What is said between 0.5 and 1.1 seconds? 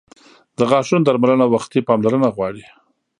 •د غاښونو